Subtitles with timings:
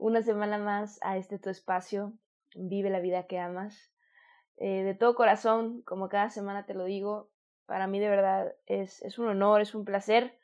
[0.00, 2.14] una semana más a este tu espacio,
[2.56, 3.92] Vive la vida que amas.
[4.56, 7.30] Eh, de todo corazón, como cada semana te lo digo,
[7.66, 10.36] para mí de verdad es, es un honor, es un placer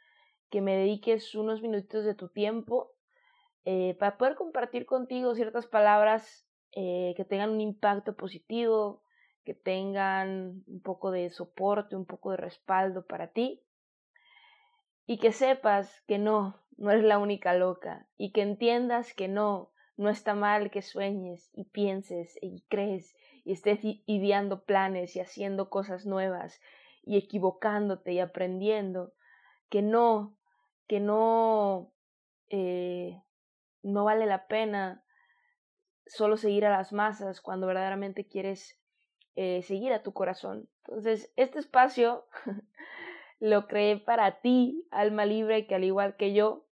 [0.48, 2.92] que me dediques unos minutitos de tu tiempo
[3.64, 9.02] eh, para poder compartir contigo ciertas palabras eh, que tengan un impacto positivo,
[9.44, 13.65] que tengan un poco de soporte, un poco de respaldo para ti
[15.06, 19.72] y que sepas que no, no eres la única loca y que entiendas que no,
[19.96, 25.70] no está mal que sueñes y pienses y crees y estés ideando planes y haciendo
[25.70, 26.60] cosas nuevas
[27.02, 29.14] y equivocándote y aprendiendo,
[29.70, 30.36] que no,
[30.88, 31.92] que no,
[32.48, 33.22] eh,
[33.82, 35.04] no vale la pena
[36.06, 38.80] solo seguir a las masas cuando verdaderamente quieres
[39.36, 40.68] eh, seguir a tu corazón.
[40.84, 42.26] Entonces, este espacio
[43.38, 46.66] lo creé para ti, alma libre, que al igual que yo,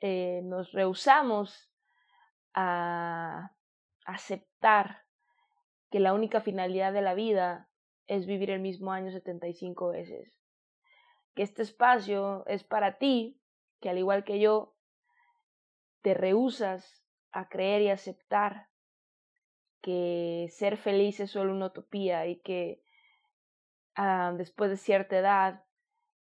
[0.00, 1.70] eh, nos rehusamos
[2.54, 3.52] a
[4.04, 5.04] aceptar
[5.90, 7.68] que la única finalidad de la vida
[8.06, 10.32] es vivir el mismo año 75 veces.
[11.34, 13.40] Que este espacio es para ti,
[13.80, 14.74] que al igual que yo,
[16.02, 18.68] te rehusas a creer y aceptar
[19.82, 22.82] que ser feliz es solo una utopía y que
[23.94, 25.65] ah, después de cierta edad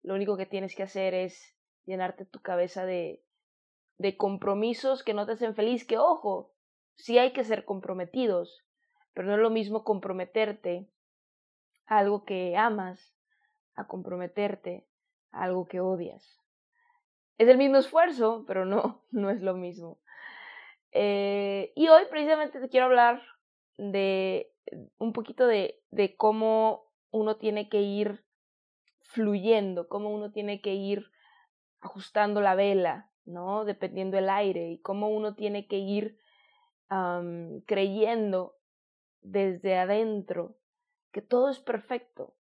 [0.04, 1.56] lo único que tienes que hacer es
[1.86, 3.24] llenarte tu cabeza de,
[3.98, 6.52] de compromisos que no te hacen feliz, que ojo,
[6.94, 8.64] sí hay que ser comprometidos,
[9.14, 10.90] pero no es lo mismo comprometerte
[11.86, 13.16] a algo que amas
[13.74, 14.86] a comprometerte
[15.32, 16.38] a algo que odias.
[17.38, 19.98] Es el mismo esfuerzo, pero no, no es lo mismo.
[20.92, 23.22] Eh, y hoy precisamente te quiero hablar
[23.78, 24.52] de
[24.98, 28.24] un poquito de, de cómo uno tiene que ir
[29.14, 31.10] fluyendo, cómo uno tiene que ir
[31.80, 33.64] ajustando la vela, ¿no?
[33.64, 36.18] Dependiendo el aire y cómo uno tiene que ir
[37.66, 38.56] creyendo
[39.20, 40.56] desde adentro
[41.12, 42.34] que todo es perfecto,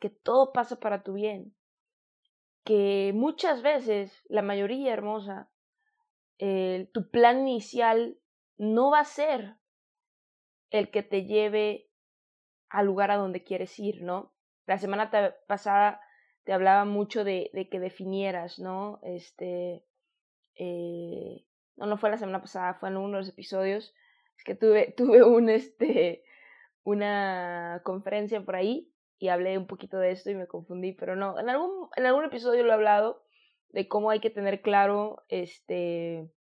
[0.00, 1.54] que todo pasa para tu bien,
[2.64, 5.50] que muchas veces, la mayoría hermosa,
[6.38, 8.18] tu plan inicial
[8.58, 9.56] no va a ser
[10.70, 11.90] el que te lleve
[12.68, 14.34] al lugar a donde quieres ir, ¿no?
[14.66, 15.10] La semana
[15.46, 16.00] pasada
[16.48, 19.00] te hablaba mucho de, que definieras, ¿no?
[19.02, 19.84] Este,
[20.54, 21.44] eh,
[21.76, 23.94] no, no fue la semana pasada, fue en uno de los episodios,
[24.34, 26.24] es que tuve, tuve un, este,
[26.84, 31.38] una conferencia por ahí y hablé un poquito de esto y me confundí, pero no,
[31.38, 33.22] en algún, en algún episodio lo he hablado
[33.68, 36.32] de cómo hay que tener claro, este,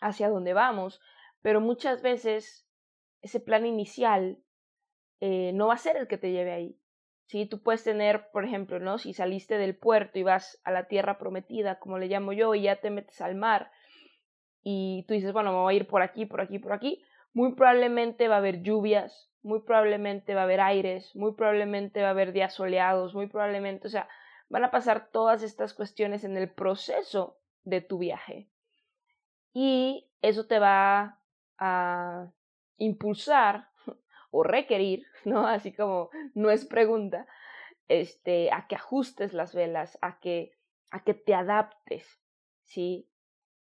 [0.00, 1.00] hacia dónde vamos,
[1.40, 2.66] pero muchas veces
[3.22, 4.42] ese plan inicial
[5.20, 6.79] eh, no va a ser el que te lleve ahí.
[7.30, 7.46] ¿Sí?
[7.46, 8.98] Tú puedes tener, por ejemplo, ¿no?
[8.98, 12.62] Si saliste del puerto y vas a la tierra prometida, como le llamo yo, y
[12.62, 13.70] ya te metes al mar,
[14.64, 17.54] y tú dices, bueno, me voy a ir por aquí, por aquí, por aquí, muy
[17.54, 22.10] probablemente va a haber lluvias, muy probablemente va a haber aires, muy probablemente va a
[22.10, 24.08] haber días soleados, muy probablemente, o sea,
[24.48, 28.48] van a pasar todas estas cuestiones en el proceso de tu viaje.
[29.52, 31.20] Y eso te va
[31.58, 32.26] a
[32.76, 33.68] impulsar
[34.32, 35.46] o requerir, ¿no?
[35.46, 37.26] Así como no es pregunta,
[37.88, 40.52] este, a que ajustes las velas, a que,
[40.90, 42.20] a que te adaptes,
[42.64, 43.08] ¿sí?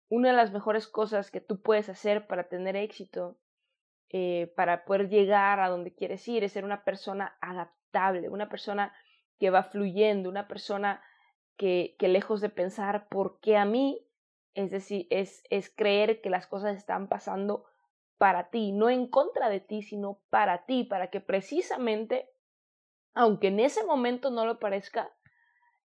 [0.09, 3.39] Una de las mejores cosas que tú puedes hacer para tener éxito,
[4.09, 8.93] eh, para poder llegar a donde quieres ir, es ser una persona adaptable, una persona
[9.39, 11.03] que va fluyendo, una persona
[11.57, 14.07] que, que lejos de pensar por qué a mí,
[14.55, 17.65] es decir, es, es creer que las cosas están pasando
[18.19, 22.29] para ti, no en contra de ti, sino para ti, para que precisamente,
[23.13, 25.11] aunque en ese momento no lo parezca,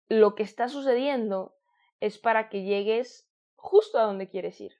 [0.07, 1.57] lo que está sucediendo
[1.99, 4.71] es para que llegues justo a donde quieres ir.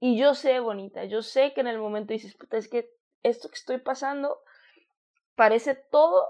[0.00, 2.92] Y yo sé, bonita, yo sé que en el momento dices, puta, es que
[3.22, 4.40] esto que estoy pasando
[5.36, 6.28] parece todo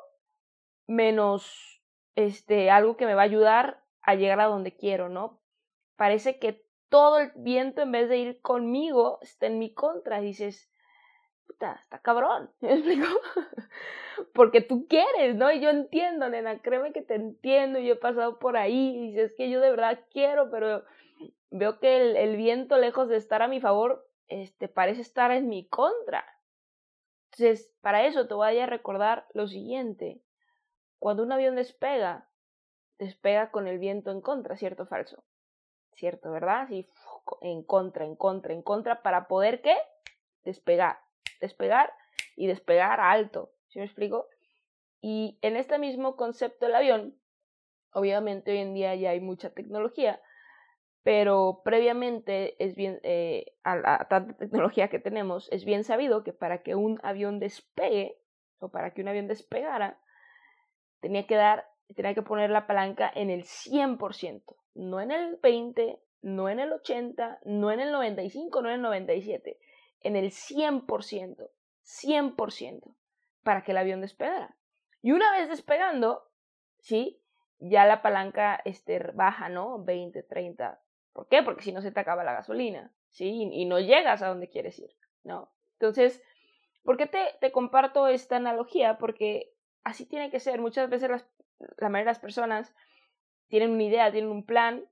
[0.86, 1.82] menos
[2.14, 5.40] este, algo que me va a ayudar a llegar a donde quiero, ¿no?
[5.96, 10.20] Parece que todo el viento, en vez de ir conmigo, está en mi contra.
[10.20, 10.70] dices,
[11.46, 12.50] puta, está cabrón.
[12.60, 13.08] ¿Me explico?
[14.32, 15.50] Porque tú quieres, ¿no?
[15.50, 17.78] Y yo entiendo, nena, créeme que te entiendo.
[17.78, 19.08] Y yo he pasado por ahí.
[19.08, 20.84] Dices, que yo de verdad quiero, pero
[21.50, 25.48] veo que el, el, viento, lejos de estar a mi favor, este, parece estar en
[25.48, 26.24] mi contra.
[27.26, 30.22] Entonces, para eso te voy a recordar lo siguiente.
[30.98, 32.28] Cuando un avión despega,
[32.98, 35.22] despega con el viento en contra, ¿cierto o falso?
[35.96, 36.62] ¿Cierto, verdad?
[36.62, 36.88] Así,
[37.40, 39.76] en contra, en contra, en contra, para poder, ¿qué?
[40.44, 40.98] Despegar.
[41.40, 41.92] Despegar
[42.36, 43.50] y despegar alto.
[43.68, 44.28] ¿Sí me explico?
[45.00, 47.18] Y en este mismo concepto del avión,
[47.92, 50.20] obviamente hoy en día ya hay mucha tecnología,
[51.02, 56.62] pero previamente es bien, eh, a, tanta tecnología que tenemos, es bien sabido que para
[56.62, 58.18] que un avión despegue,
[58.58, 59.98] o para que un avión despegara,
[61.00, 65.98] tenía que dar, tenía que poner la palanca en el 100%, no en el 20,
[66.22, 69.58] no en el 80, no en el 95, no en el 97,
[70.00, 71.50] en el 100%,
[71.84, 72.94] 100%,
[73.42, 74.56] para que el avión despegara.
[75.02, 76.28] Y una vez despegando,
[76.78, 77.20] ¿sí?
[77.58, 79.82] Ya la palanca este, baja, ¿no?
[79.82, 80.80] 20, 30.
[81.12, 81.42] ¿Por qué?
[81.42, 83.48] Porque si no se te acaba la gasolina, ¿sí?
[83.52, 84.90] Y, no llegas a donde quieres ir,
[85.22, 85.50] ¿no?
[85.74, 86.22] Entonces,
[86.82, 88.98] ¿por qué te, te comparto esta analogía?
[88.98, 90.60] Porque así tiene que ser.
[90.60, 91.08] Muchas veces
[91.78, 92.74] la mayoría de las personas
[93.48, 94.84] tienen una idea, tienen un plan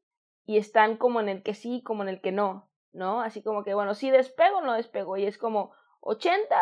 [0.46, 3.20] y están como en el que sí, como en el que no, ¿no?
[3.20, 5.16] Así como que, bueno, si despego o no despego.
[5.16, 6.54] Y es como 80,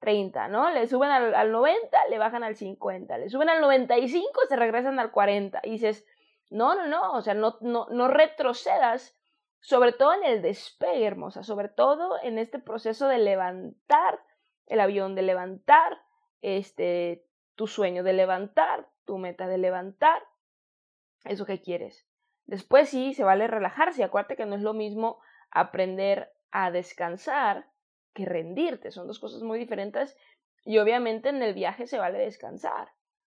[0.00, 0.70] 30, ¿no?
[0.70, 4.98] Le suben al, al 90, le bajan al 50, le suben al 95, se regresan
[4.98, 5.60] al 40.
[5.64, 6.06] Y dices,
[6.50, 9.16] no, no, no, o sea, no, no, no retrocedas,
[9.60, 14.20] sobre todo en el despegue, hermosa, sobre todo en este proceso de levantar
[14.66, 15.98] el avión, de levantar
[16.42, 17.24] este,
[17.54, 20.22] tu sueño de levantar, tu meta de levantar,
[21.24, 22.06] eso que quieres.
[22.46, 24.02] Después sí, se vale relajarse.
[24.02, 25.18] Acuérdate que no es lo mismo
[25.50, 27.66] aprender a descansar
[28.14, 28.90] que rendirte.
[28.90, 30.16] Son dos cosas muy diferentes.
[30.64, 32.88] Y obviamente en el viaje se vale descansar.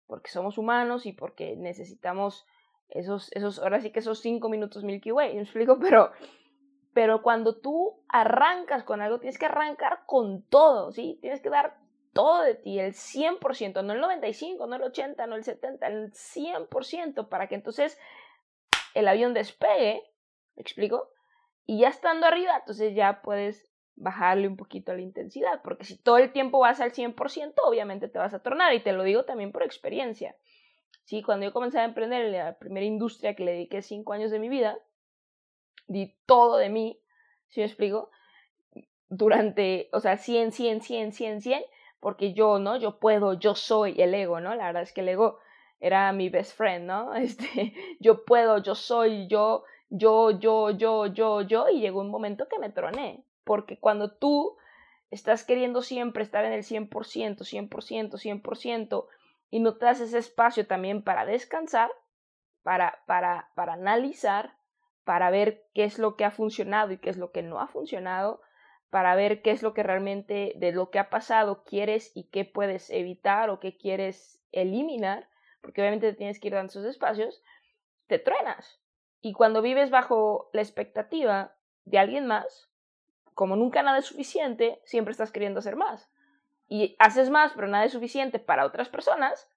[0.07, 2.45] Porque somos humanos y porque necesitamos
[2.89, 5.79] esos, esos, ahora sí que esos cinco minutos Milky Way, ¿me explico?
[5.81, 6.11] Pero,
[6.93, 11.17] pero cuando tú arrancas con algo, tienes que arrancar con todo, ¿sí?
[11.19, 11.77] Tienes que dar
[12.15, 16.13] todo de ti, el 100%, no el 95, no el 80, no el 70, el
[16.13, 18.00] 100%, para que entonces
[18.94, 20.01] el avión despegue,
[20.56, 21.09] ¿me explico?
[21.65, 26.17] Y ya estando arriba, entonces ya puedes bajarle un poquito la intensidad, porque si todo
[26.17, 29.51] el tiempo vas al 100%, obviamente te vas a tornar, y te lo digo también
[29.51, 30.38] por experiencia.
[31.03, 34.31] Sí, cuando yo comencé a emprender en la primera industria que le dediqué cinco años
[34.31, 34.79] de mi vida,
[35.88, 36.97] di todo de mí,
[37.50, 38.09] si me explico?
[39.09, 41.65] Durante, o sea, 100, 100, 100, 100, 100,
[42.00, 42.77] porque yo, ¿no?
[42.77, 44.56] Yo puedo, yo soy el ego, ¿no?
[44.56, 45.39] La verdad es que el ego
[45.80, 47.13] era mi best friend, ¿no?
[47.15, 52.47] Este, yo puedo, yo soy, yo, yo, yo, yo, yo, yo, y llegó un momento
[52.47, 54.57] que me troné, porque cuando tú
[55.12, 59.07] estás queriendo siempre estar en el 100%, 100%, 100%,
[59.51, 61.91] y no te das ese espacio también para descansar,
[62.63, 64.57] para, para, para analizar,
[65.03, 67.68] para ver qué es lo que ha funcionado y qué es lo que no ha
[67.68, 68.41] funcionado,
[68.95, 72.45] para ver qué es lo que realmente de lo que ha pasado quieres y qué
[72.45, 75.27] puedes evitar o qué quieres eliminar,
[75.59, 77.44] porque obviamente tienes que ir dando esos espacios,
[78.07, 78.79] te truenas.
[79.19, 82.69] Y cuando vives bajo la expectativa de alguien más,
[83.34, 86.10] como nunca nada es suficiente, siempre estás queriendo hacer más.
[86.69, 89.51] Y haces más, pero nada es suficiente para otras personas,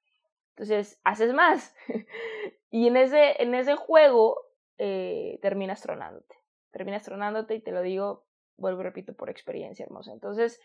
[0.56, 1.76] entonces haces más.
[2.72, 4.48] y en ese, en ese juego
[4.78, 6.34] eh, terminas tronándote.
[6.72, 8.26] Terminas tronándote y te lo digo
[8.58, 10.12] vuelvo repito, por experiencia hermosa.
[10.12, 10.60] Entonces,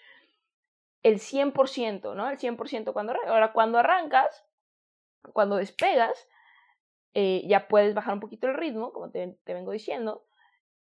[1.03, 2.29] el 100%, ¿no?
[2.29, 4.45] El 100% cuando Ahora, cuando arrancas,
[5.33, 6.27] cuando despegas,
[7.13, 10.25] eh, ya puedes bajar un poquito el ritmo, como te, vengo diciendo.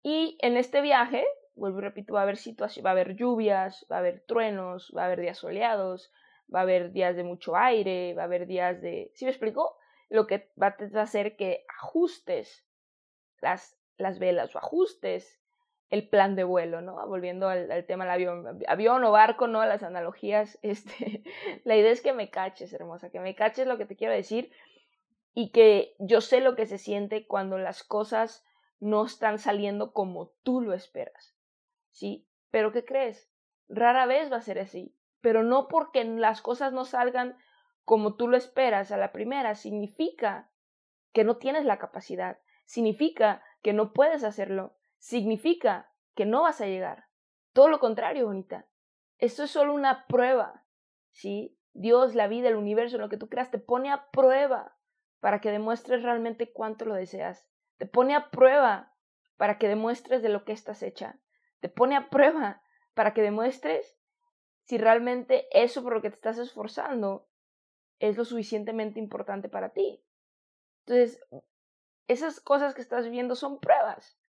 [0.02, 3.86] Y en este viaje, vuelvo y repito, va a haber situaciones, va a haber lluvias,
[3.90, 6.10] va a haber truenos, va a haber días soleados,
[6.52, 9.10] va a haber días de mucho aire, va a haber días de...
[9.14, 9.76] ¿Sí me explico?
[10.08, 12.66] Lo que va a hacer que ajustes
[13.40, 15.41] las, las velas o ajustes
[15.92, 17.06] el plan de vuelo, ¿no?
[17.06, 19.62] Volviendo al, tema del avión, avión o barco, ¿no?
[19.66, 21.22] Las analogías, este,
[21.64, 24.50] la idea es que me caches, hermosa, que me caches lo que te quiero decir
[25.34, 28.42] y que yo sé lo que se siente cuando las cosas
[28.80, 31.36] no están saliendo como tú lo esperas,
[31.90, 32.26] ¿sí?
[32.50, 33.30] Pero ¿qué crees?
[33.68, 37.36] Rara vez va a ser así, pero no porque las cosas no salgan
[37.84, 40.50] como tú lo esperas a la primera, significa
[41.12, 46.66] que no tienes la capacidad, significa que no puedes hacerlo, significa que no vas a
[46.66, 47.06] llegar.
[47.52, 48.68] Todo lo contrario, bonita.
[49.18, 50.64] Esto es solo una prueba,
[51.10, 51.58] ¿sí?
[51.72, 54.76] Dios, la vida, el universo, lo que tú creas, te pone a prueba
[55.18, 57.48] para que demuestres realmente cuánto lo deseas.
[57.78, 58.94] Te pone a prueba
[59.36, 61.18] para que demuestres de lo que estás hecha.
[61.58, 62.62] Te pone a prueba
[62.94, 63.98] para que demuestres
[64.66, 67.28] si realmente eso por lo que te estás esforzando
[67.98, 70.04] es lo suficientemente importante para ti.
[70.86, 71.20] Entonces,
[72.06, 74.21] esas cosas que estás viviendo son pruebas.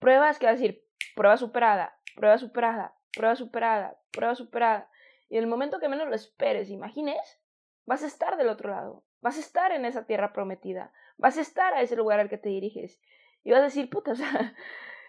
[0.00, 4.90] Pruebas que va a decir, prueba superada, prueba superada, prueba superada, prueba superada.
[5.28, 7.40] Y el momento que menos lo esperes, imagines,
[7.86, 11.42] vas a estar del otro lado, vas a estar en esa tierra prometida, vas a
[11.42, 13.00] estar a ese lugar al que te diriges.
[13.44, 14.56] Y vas a decir, puta, o sea,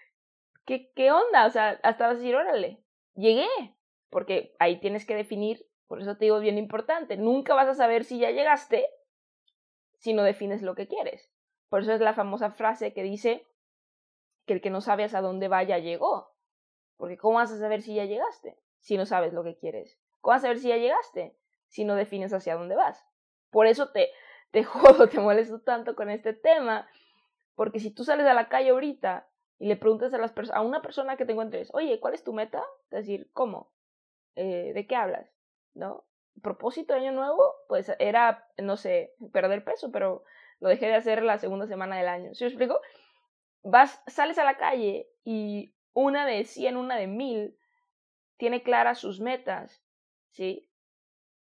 [0.65, 1.45] ¿qué, qué onda?
[1.45, 2.83] O sea, hasta vas a decir, órale,
[3.15, 3.47] llegué.
[4.09, 8.03] Porque ahí tienes que definir, por eso te digo, bien importante, nunca vas a saber
[8.03, 8.85] si ya llegaste
[9.99, 11.31] si no defines lo que quieres.
[11.69, 13.47] Por eso es la famosa frase que dice
[14.45, 16.33] que el que no sabe hasta dónde va ya llegó.
[16.97, 19.99] Porque ¿cómo vas a saber si ya llegaste si no sabes lo que quieres?
[20.21, 21.35] ¿Cómo vas a saber si ya llegaste
[21.67, 23.05] si no defines hacia dónde vas?
[23.49, 24.09] Por eso te,
[24.51, 26.87] te jodo, te molesto tanto con este tema,
[27.55, 29.27] porque si tú sales a la calle ahorita
[29.59, 32.33] y le preguntas a, las a una persona que te encuentres, oye, ¿cuál es tu
[32.33, 32.63] meta?
[32.85, 33.71] Es decir, ¿cómo?
[34.35, 35.29] Eh, ¿De qué hablas?
[35.73, 36.05] ¿No?
[36.41, 40.23] propósito de año nuevo, pues era, no sé, perder peso, pero
[40.59, 42.33] lo dejé de hacer la segunda semana del año.
[42.33, 42.79] ¿Sí me explico?
[43.63, 47.57] Vas, sales a la calle y una de 100, una de 1000
[48.37, 49.83] tiene claras sus metas,
[50.31, 50.69] ¿sí?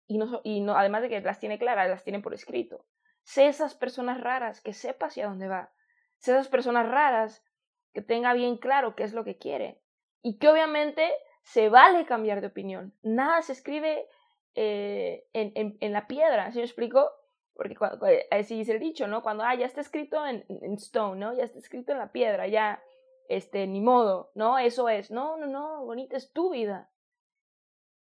[0.08, 2.86] Y, no, y no, además de que las tiene claras, las tiene por escrito.
[3.24, 5.74] Sé esas personas raras, que sepa hacia dónde va.
[6.18, 7.44] Sé esas personas raras,
[7.92, 9.82] que tenga bien claro qué es lo que quiere.
[10.22, 12.94] Y que obviamente se vale cambiar de opinión.
[13.02, 14.08] Nada se escribe
[14.54, 17.10] eh, en, en, en, la piedra, ¿sí me explico?
[17.56, 19.24] Porque cuando, así dice el dicho, ¿no?
[19.24, 21.34] Cuando, ah, ya está escrito en, stone, ¿no?
[21.34, 22.84] Ya está escrito en la piedra, ya,
[23.30, 24.60] este, ni modo, ¿no?
[24.60, 25.10] Eso es.
[25.10, 26.92] No, no, no, bonita, es tu vida.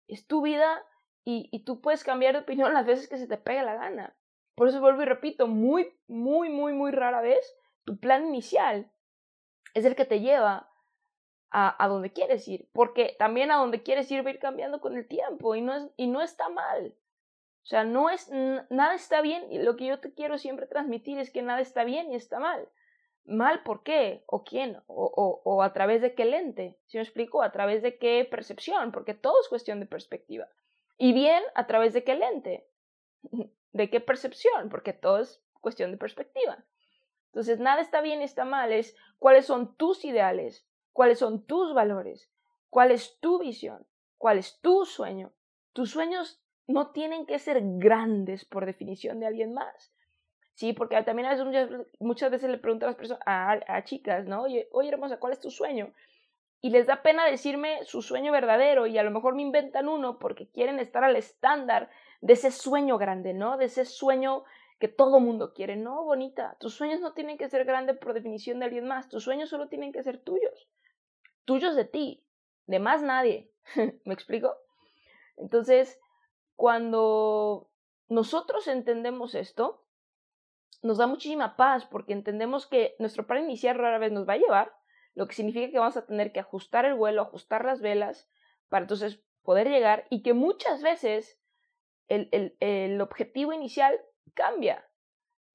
[0.08, 0.84] Es tu vida
[1.26, 4.16] y, y tú puedes cambiar de opinión las veces que se te pegue la gana.
[4.56, 8.92] Por eso vuelvo y repito, muy, muy, muy, muy rara vez, tu plan inicial
[9.74, 10.70] es el que te lleva
[11.56, 14.98] a, donde quieres ir, porque también a donde quieres ir va a ir cambiando con
[14.98, 16.96] el tiempo y no, es, y no está mal.
[17.64, 21.18] O sea, no es, nada está bien y lo que yo te quiero siempre transmitir
[21.18, 22.68] es que nada está bien y está mal.
[23.26, 24.24] ¿Mal por qué?
[24.26, 24.82] ¿O quién?
[24.88, 26.78] ¿O, o, o a través de qué lente?
[26.88, 27.42] ¿Si me explico?
[27.42, 28.92] ¿A través de qué percepción?
[28.92, 30.50] Porque todo es cuestión de perspectiva.
[30.98, 32.68] Y bien, ¿a través de qué lente?
[33.72, 34.70] ¿De qué percepción?
[34.70, 36.64] Porque todo es cuestión de perspectiva.
[37.28, 41.74] Entonces, nada está bien y está mal, es cuáles son tus ideales, cuáles son tus
[41.74, 42.30] valores,
[42.70, 45.34] cuál es tu visión, cuál es tu sueño.
[45.72, 49.94] Tus sueños no tienen que ser grandes por definición de alguien más.
[50.54, 54.44] Sí, porque también a veces, muchas, veces le pregunto a las personas, a, chicas, ¿no?
[54.44, 55.94] Oye, oye, hermosa, ¿cuál es tu sueño?
[56.62, 60.20] Y les da pena decirme su sueño verdadero y a lo mejor me inventan uno
[60.20, 61.90] porque quieren estar al estándar
[62.22, 63.58] de ese sueño grande, ¿no?
[63.58, 64.44] De ese sueño
[64.80, 65.76] que todo mundo quiere.
[65.76, 69.24] No, bonita, tus sueños no tienen que ser grandes por definición de alguien más, tus
[69.24, 70.68] sueños solo tienen que ser tuyos
[71.46, 72.24] tuyos de ti,
[72.68, 73.52] de más nadie.
[74.06, 74.56] ¿Me explico?
[75.38, 76.00] Entonces,
[76.56, 77.70] cuando
[78.08, 79.86] nosotros entendemos esto,
[80.82, 84.38] nos da muchísima paz porque entendemos que nuestro plan inicial rara vez nos va a
[84.38, 84.76] llevar,
[85.16, 88.30] lo que significa que vamos a tener que ajustar el vuelo, ajustar las velas
[88.70, 91.40] para entonces poder llegar y que muchas veces
[92.08, 94.00] el, el, el objetivo inicial
[94.34, 94.86] cambia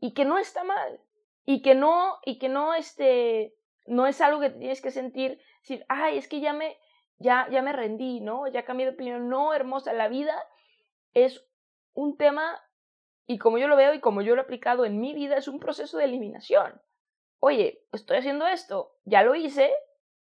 [0.01, 1.01] y que no está mal
[1.45, 5.85] y que no y que no este no es algo que tienes que sentir decir,
[5.89, 6.79] ay, es que ya me,
[7.19, 8.47] ya, ya me rendí, ¿no?
[8.49, 9.29] Ya cambié de opinión.
[9.29, 10.35] No, hermosa, la vida
[11.15, 11.45] es
[11.95, 12.61] un tema,
[13.27, 15.49] y como yo lo veo y como yo lo he aplicado en mi vida, es
[15.49, 16.81] un proceso de eliminación.
[17.41, 19.73] Oye, estoy haciendo esto, ya lo hice,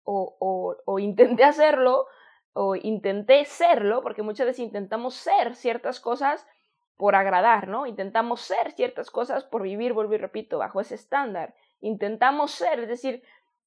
[0.03, 2.07] o, o, intenté hacerlo,
[2.53, 6.47] o intenté serlo, porque muchas veces intentamos ser ciertas cosas
[6.95, 7.85] por agradar, ¿no?
[7.85, 11.53] Intentamos ser ciertas cosas por vivir, vuelvo y repito, bajo ese estándar.
[11.81, 13.21] Intentamos ser, es decir,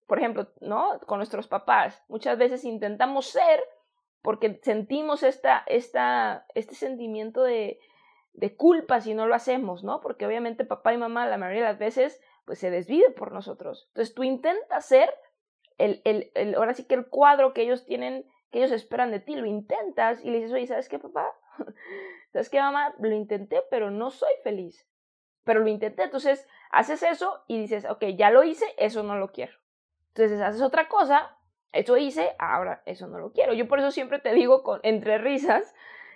[0.07, 0.99] por ejemplo, ¿no?
[1.07, 2.03] Con nuestros papás.
[2.09, 3.63] Muchas veces intentamos ser
[4.23, 7.81] porque sentimos esta, esta, este sentimiento de,
[8.35, 10.01] de culpa si no lo hacemos, ¿no?
[10.01, 13.87] Porque obviamente papá y mamá la mayoría de las veces pues se desviven por nosotros.
[13.89, 15.13] Entonces tú intentas ser
[15.79, 19.37] el, el, ahora sí que el cuadro que ellos tienen, que ellos esperan de ti,
[19.37, 21.35] lo intentas y le dices, oye, ¿sabes qué, papá?
[22.33, 22.95] ¿Sabes qué, mamá?
[22.99, 24.87] Lo intenté, pero no soy feliz.
[25.45, 29.33] Pero lo intenté, entonces haces eso y dices, ok, ya lo hice, eso no lo
[29.33, 29.55] quiero.
[30.09, 31.39] Entonces haces otra cosa,
[31.73, 33.53] eso hice, ahora eso no lo quiero.
[33.55, 35.75] Yo por eso siempre te digo con, entre risas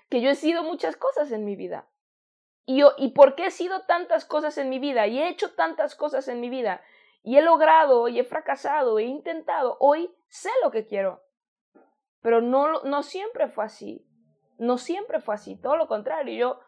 [0.08, 1.86] que yo he sido muchas cosas en mi vida.
[2.66, 5.06] Y, yo, ¿Y por qué he sido tantas cosas en mi vida?
[5.06, 6.82] Y he hecho tantas cosas en mi vida.
[7.22, 9.76] Y he logrado, y he fracasado, he intentado.
[9.80, 11.22] Hoy sé lo que quiero.
[12.20, 14.06] Pero no, no siempre fue así.
[14.58, 15.56] No siempre fue así.
[15.56, 16.34] Todo lo contrario.
[16.34, 16.60] Yo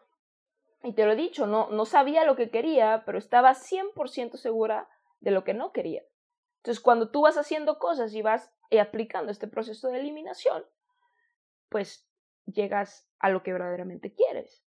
[0.83, 4.87] Y te lo he dicho, no, no sabía lo que quería, pero estaba 100% segura
[5.19, 6.03] de lo que no quería.
[6.57, 10.65] Entonces, cuando tú vas haciendo cosas y vas eh, aplicando este proceso de eliminación,
[11.69, 12.07] pues
[12.45, 14.63] llegas a lo que verdaderamente quieres.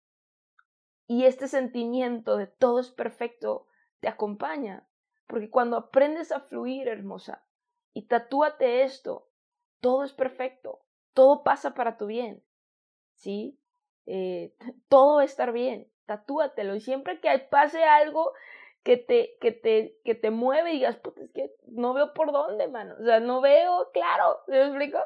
[1.06, 3.66] Y este sentimiento de todo es perfecto
[4.00, 4.86] te acompaña,
[5.26, 7.44] porque cuando aprendes a fluir, hermosa,
[7.92, 9.28] y tatúate esto,
[9.80, 12.44] todo es perfecto, todo pasa para tu bien,
[13.14, 13.58] ¿sí?
[14.06, 14.54] Eh,
[14.88, 18.32] todo va a estar bien, tatúatelo, y siempre que pase algo
[18.82, 22.32] que te, que te, que te mueve y digas, puta, es que no veo por
[22.32, 24.98] dónde, mano, o sea, no veo claro, ¿me explico?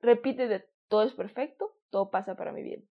[0.00, 2.88] Repítete, todo es perfecto, todo pasa para mi bien.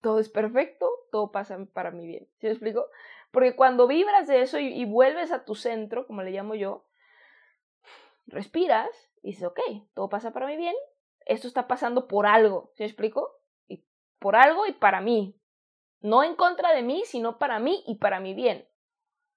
[0.00, 2.28] Todo es perfecto, todo pasa para mi bien.
[2.38, 2.86] ¿Sí me explico?
[3.30, 6.86] Porque cuando vibras de eso y, vuelves a tu centro, como le llamo yo,
[8.26, 8.88] respiras
[9.22, 9.60] y dices, ok,
[9.94, 10.74] todo pasa para mi bien,
[11.24, 13.40] esto está pasando por algo, ¿sí me explico?
[13.68, 13.84] Y
[14.18, 15.38] por algo y para mí.
[16.00, 18.68] No en contra de mí, sino para mí y para mi bien.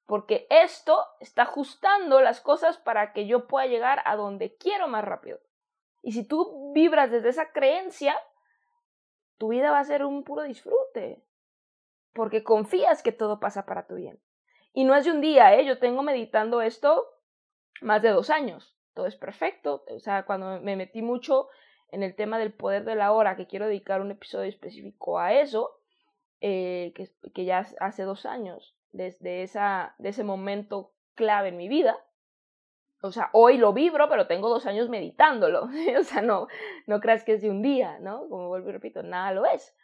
[0.09, 5.05] Porque esto está ajustando las cosas para que yo pueda llegar a donde quiero más
[5.05, 5.39] rápido.
[6.01, 8.19] Y si tú vibras desde esa creencia,
[9.37, 11.23] tu vida va a ser un puro disfrute.
[12.11, 14.19] Porque confías que todo pasa para tu bien.
[14.73, 15.63] Y no es de un día, ¿eh?
[15.63, 17.05] Yo tengo meditando esto
[17.81, 18.75] más de dos años.
[18.95, 19.83] Todo es perfecto.
[19.89, 21.49] O sea, cuando me metí mucho
[21.89, 25.33] en el tema del poder de la hora, que quiero dedicar un episodio específico a
[25.33, 25.79] eso,
[26.41, 31.67] eh, que, que ya hace dos años, desde esa, de ese momento clave en mi
[31.67, 31.97] vida,
[33.01, 35.69] o sea, hoy lo vibro, pero tengo dos años meditándolo.
[35.99, 36.47] o sea, no,
[36.85, 38.27] no creas que es de un día, ¿no?
[38.29, 39.75] Como vuelvo y repito, nada lo es.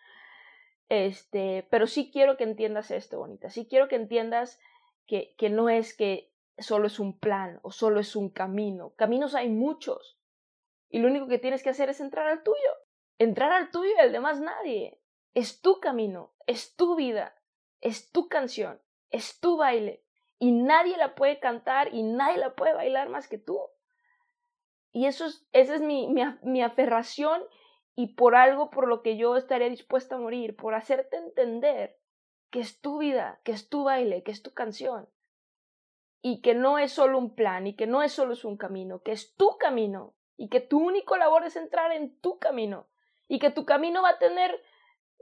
[0.89, 3.49] Este, pero sí quiero que entiendas esto, bonita.
[3.49, 4.59] Sí quiero que entiendas
[5.07, 8.93] que, que no es que solo es un plan o solo es un camino.
[8.95, 10.19] Caminos hay muchos.
[10.89, 12.57] Y lo único que tienes que hacer es entrar al tuyo.
[13.17, 14.99] Entrar al tuyo y al de más nadie.
[15.33, 17.35] Es tu camino, es tu vida,
[17.81, 20.03] es tu canción, es tu baile
[20.39, 23.59] y nadie la puede cantar y nadie la puede bailar más que tú.
[24.91, 26.07] Y eso es, esa es mi,
[26.41, 27.43] mi, aferración
[27.95, 31.97] y por algo por lo que yo estaría dispuesta a morir, por hacerte entender
[32.49, 35.09] que es tu vida, que es tu baile, que es tu canción.
[36.21, 39.01] Y que no es solo un plan y que no es solo es un camino,
[39.01, 42.87] que es tu camino y que tu único labor es entrar en tu camino
[43.27, 44.59] y que tu camino va a tener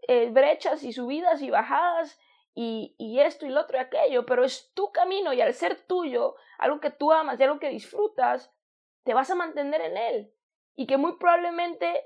[0.08, 2.20] eh, brechas y subidas y bajadas
[2.56, 6.36] y, esto y lo otro y aquello, pero es tu camino y al ser tuyo,
[6.58, 8.54] algo que tú amas y algo que disfrutas,
[9.04, 10.34] te vas a mantener en él.
[10.76, 12.06] Y que muy probablemente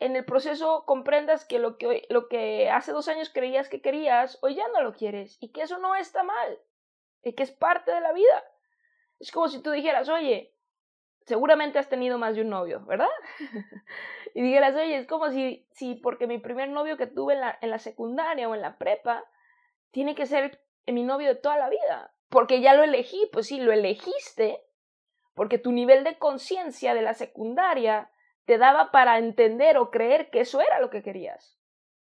[0.00, 4.38] en el proceso comprendas que lo que, lo que hace dos años creías que querías,
[4.42, 6.58] hoy ya no lo quieres y que eso no está mal,
[7.22, 8.44] y que es parte de la vida.
[9.18, 10.54] Es como si tú dijeras, oye,
[11.22, 13.08] seguramente has tenido más de un novio, ¿verdad?
[14.34, 17.58] y dijeras, oye, es como si, si porque mi primer novio que tuve en la,
[17.62, 19.24] en la secundaria o en la prepa,
[19.94, 23.60] tiene que ser mi novio de toda la vida, porque ya lo elegí, pues sí,
[23.60, 24.60] lo elegiste,
[25.34, 28.10] porque tu nivel de conciencia de la secundaria
[28.44, 31.60] te daba para entender o creer que eso era lo que querías.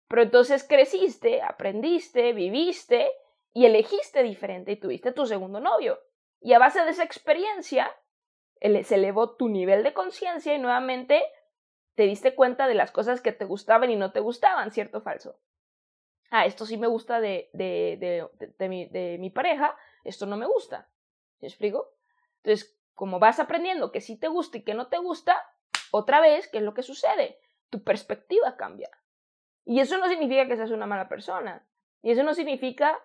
[0.09, 3.13] Pero entonces creciste, aprendiste, viviste
[3.53, 6.01] y elegiste diferente y tuviste tu segundo novio.
[6.41, 7.95] Y a base de esa experiencia
[8.61, 11.23] se elevó tu nivel de conciencia y nuevamente
[11.95, 15.03] te diste cuenta de las cosas que te gustaban y no te gustaban, ¿cierto o
[15.03, 15.39] falso?
[16.33, 20.37] Ah, esto sí me gusta de, de, de, de, mi, de mi pareja, esto no
[20.39, 20.89] me gusta.
[21.41, 21.95] ¿Me explico?
[22.39, 25.37] Entonces, como vas aprendiendo que sí te gusta y que no te gusta,
[25.91, 27.39] otra vez, ¿qué es lo que sucede?
[27.69, 28.91] Tu perspectiva cambia.
[29.67, 31.67] Y eso no significa que seas una mala persona.
[32.01, 32.99] Y eso no significa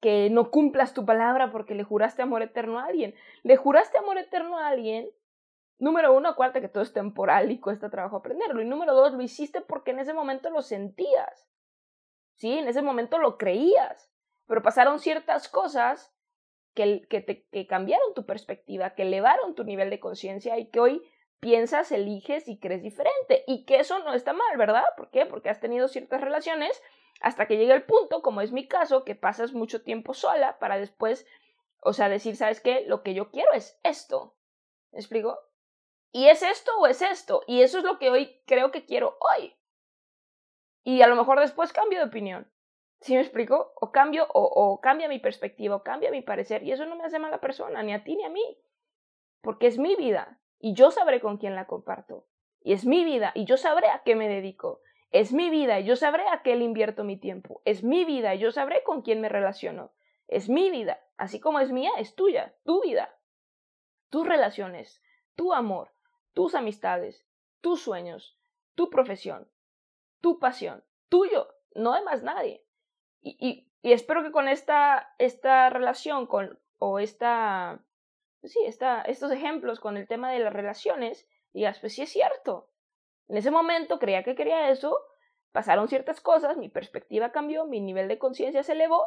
[0.00, 3.16] que no cumplas tu palabra porque le juraste amor eterno a alguien.
[3.42, 5.10] Le juraste amor eterno a alguien.
[5.78, 8.62] Número uno, acuérdate que todo es temporal y cuesta trabajo aprenderlo.
[8.62, 11.49] Y número dos, lo hiciste porque en ese momento lo sentías.
[12.40, 12.58] ¿Sí?
[12.58, 14.10] En ese momento lo creías,
[14.46, 16.12] pero pasaron ciertas cosas
[16.74, 21.02] que, que, cambiaron tu perspectiva, que elevaron tu nivel de conciencia y que hoy
[21.38, 23.44] piensas, eliges y crees diferente.
[23.46, 24.84] Y que eso no está mal, ¿verdad?
[24.96, 25.26] ¿Por qué?
[25.26, 26.82] Porque has tenido ciertas relaciones
[27.20, 30.78] hasta que llega el punto, como es mi caso, que pasas mucho tiempo sola para
[30.78, 31.26] después,
[31.80, 32.84] o sea, decir, ¿sabes qué?
[32.86, 34.34] Lo que yo quiero es esto.
[34.92, 35.38] ¿Me explico?
[36.10, 37.42] ¿Y es esto o es esto?
[37.46, 39.54] Y eso es lo que hoy creo que quiero hoy.
[40.82, 42.50] Y a lo mejor después cambio de opinión.
[43.00, 43.72] ¿Sí me explico?
[43.76, 46.62] O cambio, o, o cambia mi perspectiva, o cambia mi parecer.
[46.62, 48.58] Y eso no me hace mala persona, ni a ti ni a mí.
[49.40, 50.38] Porque es mi vida.
[50.58, 52.26] Y yo sabré con quién la comparto.
[52.62, 53.32] Y es mi vida.
[53.34, 54.82] Y yo sabré a qué me dedico.
[55.10, 55.80] Es mi vida.
[55.80, 57.62] Y yo sabré a qué le invierto mi tiempo.
[57.64, 58.34] Es mi vida.
[58.34, 59.92] Y yo sabré con quién me relaciono.
[60.28, 61.00] Es mi vida.
[61.16, 62.54] Así como es mía, es tuya.
[62.64, 63.16] Tu vida.
[64.10, 65.02] Tus relaciones.
[65.36, 65.92] Tu amor.
[66.34, 67.26] Tus amistades.
[67.62, 68.38] Tus sueños.
[68.74, 69.48] Tu profesión
[70.20, 72.64] tu pasión, tuyo, no de más nadie.
[73.20, 77.84] Y, espero que con esta, esta relación con, o esta,
[78.42, 82.70] sí, esta, estos ejemplos con el tema de las relaciones, digas, pues sí es cierto.
[83.28, 84.98] En ese momento creía que quería eso,
[85.52, 89.06] pasaron ciertas cosas, mi perspectiva cambió, mi nivel de conciencia se elevó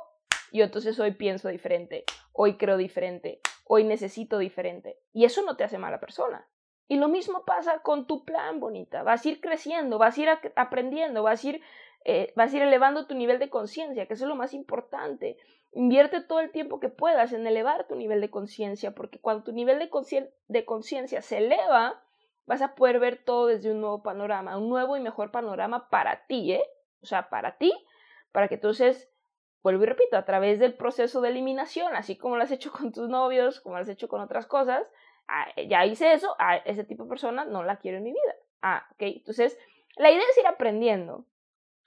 [0.52, 5.00] y entonces hoy pienso diferente, hoy creo diferente, hoy necesito diferente.
[5.12, 6.48] Y eso no te hace mala persona.
[6.88, 9.04] Y lo mismo pasa con tu plan, bonita.
[9.04, 11.62] Vas a ir creciendo, vas a ir aprendiendo, vas a ir,
[12.06, 15.38] eh, vas a ir elevando tu nivel de conciencia, que eso es lo más importante.
[15.72, 19.54] Invierte todo el tiempo que puedas en elevar tu nivel de conciencia, porque cuando tu
[19.54, 19.80] nivel
[20.48, 22.04] de conciencia se eleva,
[22.46, 26.26] vas a poder ver todo desde un nuevo panorama, un nuevo y mejor panorama para
[26.28, 26.64] ti, ¿eh?
[27.02, 27.74] O sea, para ti,
[28.32, 29.10] para que entonces,
[29.62, 32.92] vuelvo y repito, a través del proceso de eliminación, así como lo has hecho con
[32.92, 34.86] tus novios, como lo has hecho con otras cosas,
[35.28, 38.36] ah, ya hice eso, a ese tipo de persona no la quiero en mi vida.
[38.62, 39.58] Ah, ok, entonces,
[39.98, 41.26] la idea es ir aprendiendo.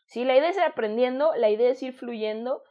[0.07, 2.63] Sí, la idea es ir aprendiendo, la idea es ir fluyendo,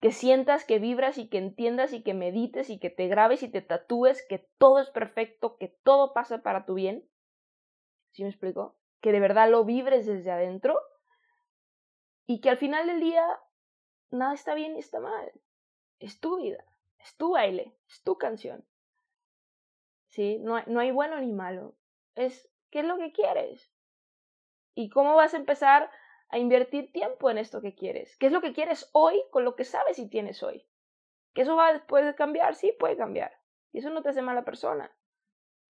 [0.00, 3.48] que sientas, que vibras y que entiendas y que medites y que te grabes y
[3.48, 7.08] te tatúes que todo es perfecto, que todo pasa para tu bien.
[8.12, 8.76] ¿Sí me explico?
[9.00, 10.78] Que de verdad lo vibres desde adentro
[12.26, 13.26] y que al final del día
[14.10, 15.32] nada está bien ni está mal.
[15.98, 16.64] Es tu vida,
[16.98, 18.64] es tu baile, es tu canción.
[20.14, 20.38] ¿Sí?
[20.38, 21.74] No hay, no hay bueno ni malo.
[22.14, 23.72] Es qué es lo que quieres.
[24.74, 25.90] ¿Y cómo vas a empezar
[26.28, 28.16] a invertir tiempo en esto que quieres.
[28.16, 30.66] ¿Qué es lo que quieres hoy con lo que sabes y tienes hoy?
[31.32, 32.54] ¿Que eso va después de cambiar?
[32.54, 33.32] Sí, puede cambiar.
[33.72, 34.90] Y eso no te hace mala persona.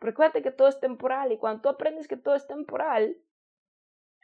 [0.01, 3.17] Recuerda que todo es temporal y cuando tú aprendes que todo es temporal,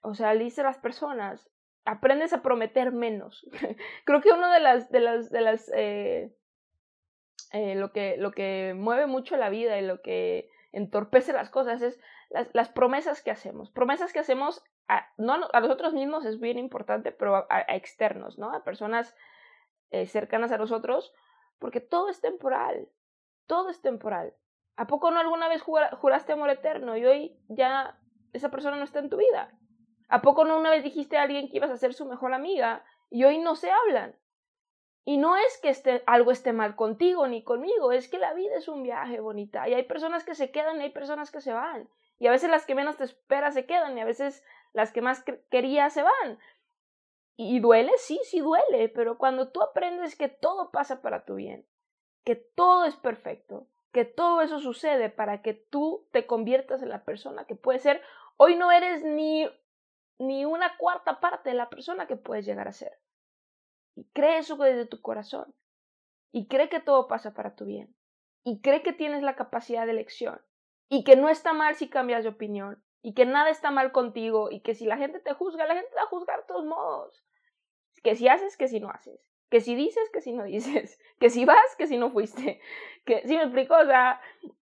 [0.03, 1.51] o sea, le dice las personas,
[1.85, 3.47] aprendes a prometer menos.
[4.05, 6.35] Creo que uno de las, de las, de las, eh,
[7.53, 11.83] eh, lo, que, lo que mueve mucho la vida y lo que entorpece las cosas
[11.83, 13.71] es las, las promesas que hacemos.
[13.71, 18.51] Promesas que hacemos a, no, a nosotros mismos es bien importante, pero a, externos, ¿no?
[18.53, 19.17] A personas
[19.91, 21.13] eh, cercanas a nosotros,
[21.59, 22.89] porque todo es temporal,
[23.47, 24.35] todo es temporal.
[24.77, 27.99] ¿A poco no alguna vez juraste amor eterno y hoy ya
[28.33, 29.53] esa persona no está en tu vida?
[30.09, 32.85] ¿A poco no una vez dijiste a alguien que ibas a ser su mejor amiga
[33.11, 34.17] y hoy no se hablan?
[35.05, 38.57] Y no es que esté, algo esté mal contigo ni conmigo, es que la vida
[38.57, 41.53] es un viaje bonita y hay personas que se quedan y hay personas que se
[41.53, 41.89] van.
[42.19, 45.01] Y a veces las que menos te esperas se quedan y a veces las que
[45.01, 46.39] más querías se van.
[47.37, 51.67] Y duele, sí, sí duele, pero cuando tú aprendes que todo pasa para tu bien,
[52.23, 57.05] que todo es perfecto, que todo eso sucede para que tú te conviertas en la
[57.05, 58.03] persona que puedes ser,
[58.37, 59.49] hoy no eres ni,
[60.19, 62.93] ni una cuarta parte de la persona que puedes llegar a ser.
[63.95, 65.55] Y cree eso desde tu corazón.
[66.33, 67.95] Y cree que todo pasa para tu bien.
[68.45, 70.41] Y cree que tienes la capacidad de elección.
[70.89, 74.51] Y que no está mal si cambias de opinión y que nada está mal contigo
[74.51, 76.67] y que si la gente te juzga, la gente te va a juzgar de todos
[76.67, 77.25] modos.
[78.03, 79.21] Que si haces, que si no haces.
[79.51, 80.99] Que si dices, que si no dices.
[81.19, 82.61] Que si vas, que si no fuiste.
[83.05, 84.21] Que si me explico, o sea,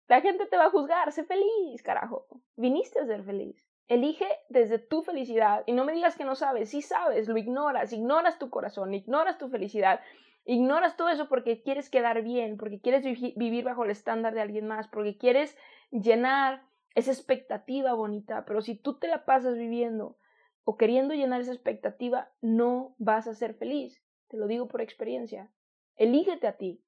[0.08, 1.10] la gente te va a juzgar.
[1.12, 2.26] Sé feliz, carajo.
[2.56, 3.64] Viniste a ser feliz.
[3.87, 6.70] Elige desde tu felicidad y no me digas que no sabes.
[6.70, 10.01] Si sabes, lo ignoras, ignoras tu corazón, ignoras tu felicidad,
[10.44, 14.66] ignoras todo eso porque quieres quedar bien, porque quieres vivir bajo el estándar de alguien
[14.66, 15.57] más, porque quieres
[15.90, 16.62] llenar
[16.94, 20.16] esa expectativa bonita, pero si tú te la pasas viviendo
[20.64, 24.03] o queriendo llenar esa expectativa, no vas a ser feliz.
[24.29, 25.51] Te lo digo por experiencia.
[25.97, 26.83] Elígete a ti.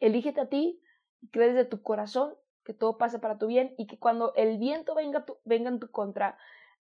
[0.00, 0.82] Elígete a ti
[1.20, 4.58] y crees de tu corazón que todo pasa para tu bien y que cuando el
[4.58, 6.38] viento venga, venga en tu contra,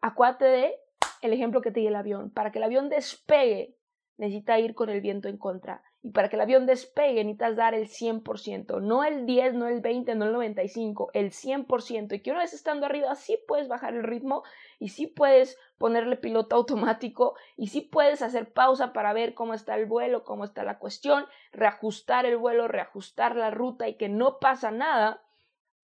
[0.01, 0.79] acuérdate de
[1.21, 2.29] el ejemplo que te di el avión.
[2.31, 3.75] Para que el avión despegue,
[4.17, 5.83] necesita ir con el viento en contra.
[6.01, 9.81] Y para que el avión despegue necesitas dar el 100%, no el 10, no el
[9.81, 12.15] 20, no el 95, el 100%.
[12.15, 14.43] Y que una vez estando arriba sí puedes bajar el ritmo
[14.79, 19.75] y sí puedes ponerle piloto automático y sí puedes hacer pausa para ver cómo está
[19.75, 24.39] el vuelo, cómo está la cuestión, reajustar el vuelo, reajustar la ruta y que no
[24.39, 25.21] pasa nada,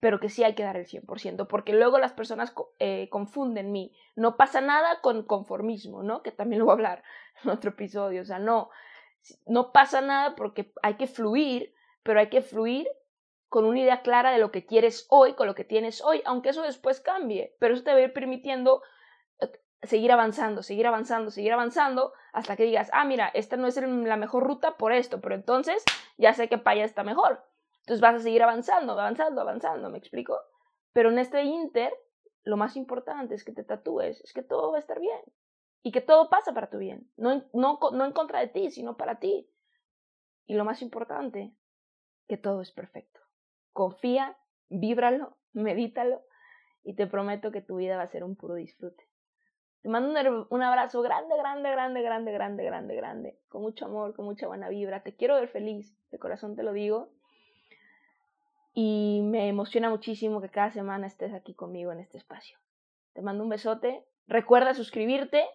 [0.00, 3.96] pero que sí hay que dar el 100%, porque luego las personas eh, confunden mi
[4.14, 6.22] no pasa nada con conformismo, ¿no?
[6.22, 7.02] Que también lo voy a hablar
[7.44, 8.70] en otro episodio, o sea, no,
[9.46, 12.86] no pasa nada porque hay que fluir, pero hay que fluir
[13.48, 16.50] con una idea clara de lo que quieres hoy, con lo que tienes hoy, aunque
[16.50, 18.82] eso después cambie, pero eso te va a ir permitiendo
[19.40, 19.50] eh,
[19.82, 24.16] seguir avanzando, seguir avanzando, seguir avanzando, hasta que digas, ah, mira, esta no es la
[24.16, 25.82] mejor ruta por esto, pero entonces
[26.18, 27.42] ya sé que allá está mejor.
[27.86, 30.40] Entonces vas a seguir avanzando, avanzando, avanzando, ¿me explico?
[30.92, 31.94] Pero en este inter,
[32.42, 35.20] lo más importante es que te tatúes, es que todo va a estar bien
[35.84, 38.96] y que todo pasa para tu bien, no, no, no en contra de ti, sino
[38.96, 39.48] para ti.
[40.46, 41.54] Y lo más importante,
[42.26, 43.20] que todo es perfecto.
[43.72, 44.36] Confía,
[44.68, 46.24] víbralo, medítalo
[46.82, 49.08] y te prometo que tu vida va a ser un puro disfrute.
[49.82, 53.40] Te mando un abrazo grande, grande, grande, grande, grande, grande, grande.
[53.46, 55.04] Con mucho amor, con mucha buena vibra.
[55.04, 55.96] Te quiero ver feliz.
[56.10, 57.12] De corazón te lo digo.
[58.78, 62.58] Y me emociona muchísimo que cada semana estés aquí conmigo en este espacio.
[63.14, 64.04] Te mando un besote.
[64.26, 65.46] Recuerda suscribirte.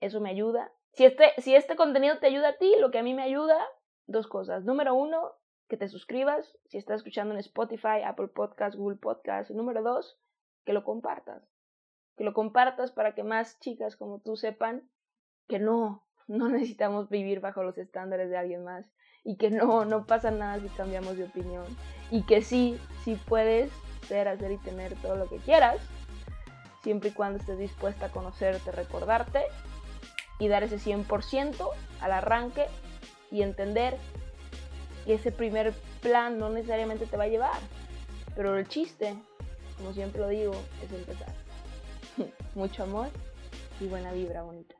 [0.00, 0.70] Eso me ayuda.
[0.92, 3.58] Si este, si este contenido te ayuda a ti, lo que a mí me ayuda,
[4.06, 4.66] dos cosas.
[4.66, 5.32] Número uno,
[5.66, 6.58] que te suscribas.
[6.66, 9.50] Si estás escuchando en Spotify, Apple Podcast, Google Podcast.
[9.50, 10.20] Número dos,
[10.66, 11.48] que lo compartas
[12.18, 14.90] que lo compartas para que más chicas como tú sepan
[15.46, 18.92] que no, no necesitamos vivir bajo los estándares de alguien más
[19.24, 21.64] y que no, no pasa nada si cambiamos de opinión
[22.10, 23.70] y que sí, sí puedes
[24.06, 25.76] ser, hacer y tener todo lo que quieras,
[26.82, 29.42] siempre y cuando estés dispuesta a conocerte, recordarte
[30.38, 32.66] y dar ese 100% al arranque
[33.30, 33.96] y entender
[35.04, 37.60] que ese primer plan no necesariamente te va a llevar,
[38.34, 39.14] pero el chiste,
[39.76, 41.34] como siempre lo digo, es empezar.
[42.54, 43.08] Mucho amor
[43.80, 44.77] y buena vibra bonita.